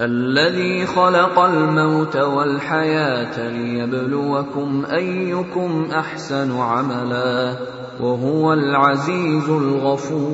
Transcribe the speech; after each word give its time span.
الذي 0.00 0.86
خلق 0.86 1.38
الموت 1.38 2.16
والحياة 2.16 3.48
ليبلوكم 3.48 4.84
أيكم 4.94 5.86
أحسن 5.92 6.60
عملا 6.60 7.56
وهو 8.00 8.52
العزيز 8.52 9.48
الغفور. 9.48 10.24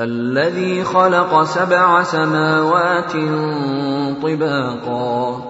الذي 0.00 0.84
خلق 0.84 1.42
سبع 1.42 2.02
سماوات 2.02 3.12
طباقا. 4.22 5.42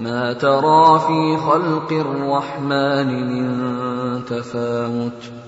ما 0.00 0.32
ترى 0.32 0.98
في 0.98 1.36
خلق 1.36 1.92
الرحمن 1.92 3.28
من 3.28 4.24
تفاوت. 4.24 5.47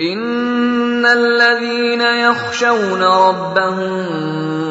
إن 0.00 1.06
الذين 1.06 2.00
يخشون 2.00 3.02
ربهم 3.02 4.06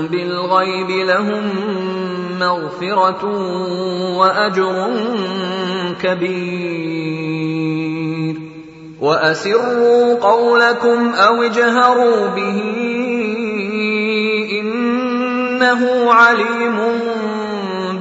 بالغيب 0.08 0.90
لهم 0.90 1.44
مغفرة 2.40 3.26
وأجر 4.18 4.90
كبير. 6.02 7.59
وأسروا 9.02 10.16
قولكم 10.16 11.10
أو 11.14 11.44
اجهروا 11.44 12.28
به 12.28 12.64
إنه 14.60 16.14
عليم 16.14 16.80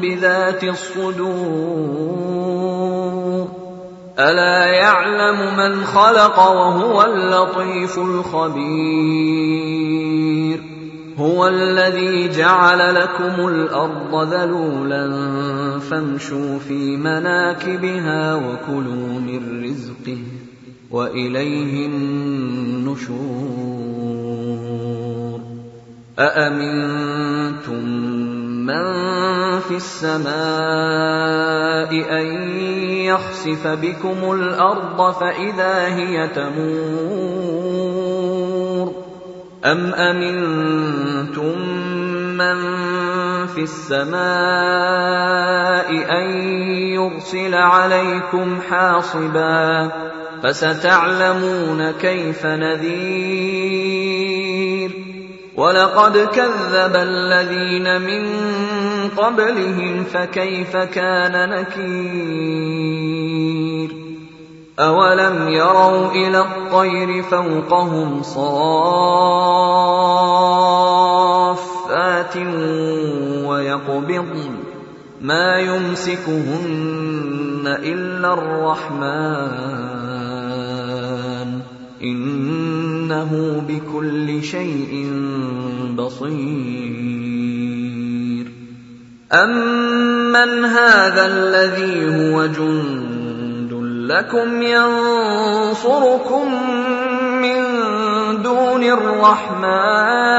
بذات 0.03 0.65
الصدور. 0.65 1.89
ألا 4.19 4.67
يعلم 4.67 5.57
من 5.57 5.85
خلق 5.85 6.39
وهو 6.39 7.03
اللطيف 7.03 7.99
الخبير. 7.99 9.29
هو 11.19 11.49
الذي 11.49 12.29
جعل 12.29 12.95
لكم 12.95 13.49
الأرض 13.49 14.33
ذلولا 14.33 15.11
فامشوا 15.91 16.59
في 16.59 16.97
مناكبها 16.97 18.35
وكلوا 18.35 19.21
من 19.21 19.65
رزقه. 19.65 20.19
وإليه 20.91 21.87
النشور. 21.87 23.19
أأمنتم 26.19 27.85
من 28.67 28.85
في 29.61 29.77
السماء 29.77 30.31
أن 32.21 32.27
يخسف 32.91 33.67
بكم 33.67 34.33
الأرض 34.33 35.15
فإذا 35.15 35.87
هي 35.87 36.29
تمور؟ 36.29 37.69
أم 39.65 39.95
أمنتم 39.95 41.55
من 42.39 42.57
في 43.47 43.63
السماء 43.63 44.19
ان 45.91 46.31
يرسل 46.95 47.55
عليكم 47.55 48.61
حاصبا 48.71 49.91
فستعلمون 50.43 51.91
كيف 51.91 52.47
نذير 52.47 53.89
ولقد 55.57 56.19
كذب 56.19 56.97
الذين 56.97 58.01
من 58.01 58.49
قبلهم 59.17 60.05
فكيف 60.05 60.77
كان 60.77 61.51
نكير 61.51 62.79
اولم 64.79 65.49
يروا 65.49 66.11
إلى 66.11 66.41
الطير 66.41 67.23
فوقهم 67.23 68.23
صافات 68.23 69.39
ويقبضن 73.47 74.57
ما 75.21 75.59
يمسكهن 75.59 76.59
الا 77.67 78.33
الرحمن 78.33 79.89
انه 82.03 83.63
بكل 83.69 84.43
شيء 84.43 85.13
بصير 85.97 87.29
امن 89.33 90.65
هذا 90.65 91.27
الذي 91.27 92.09
هو 92.09 92.47
جند 92.47 93.73
لكم 94.11 94.63
ينصركم 94.63 96.47
من 97.43 97.59
دون 98.43 98.83
الرحمن 98.83 100.39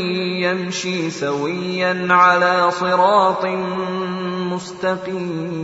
يمشي 0.41 1.09
سويا 1.09 2.07
على 2.09 2.71
صراط 2.71 3.45
مستقيم. 4.53 5.61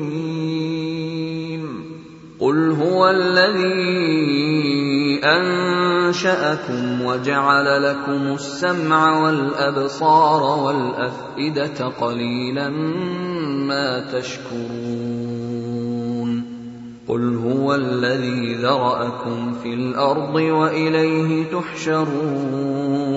قل 2.39 2.71
هو 2.71 3.09
الذي 3.09 4.27
أنشأكم 5.23 7.01
وجعل 7.01 7.83
لكم 7.83 8.33
السمع 8.33 9.23
والأبصار 9.23 10.43
والأفئدة 10.59 11.87
قليلا 11.87 12.69
ما 13.69 13.99
تشكرون. 14.13 15.37
قل 17.07 17.35
هو 17.35 17.75
الذي 17.75 18.55
ذرأكم 18.55 19.53
في 19.53 19.73
الأرض 19.73 20.35
وإليه 20.35 21.43
تحشرون. 21.51 23.16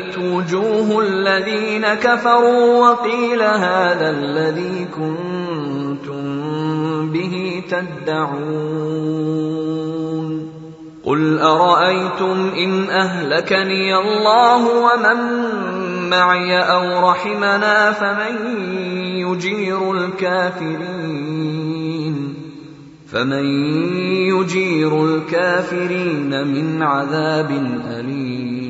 سيئت 0.00 0.18
وجوه 0.18 1.02
الذين 1.02 1.86
كفروا 1.94 2.88
وقيل 2.88 3.42
هذا 3.42 4.10
الذي 4.10 4.88
كنتم 4.96 6.22
به 7.12 7.62
تدعون 7.70 9.00
قل 11.04 11.38
أرأيتم 11.38 12.50
إن 12.56 12.90
أهلكني 12.90 13.96
الله 13.96 14.68
ومن 14.68 15.18
معي 16.10 16.58
أو 16.58 17.10
رحمنا 17.10 17.92
فمن 17.92 18.56
يجير 19.16 19.92
الكافرين 19.92 21.60
فمن 23.12 23.44
يجير 24.28 25.04
الكافرين 25.04 26.46
من 26.46 26.82
عذاب 26.82 27.50
أليم 27.90 28.69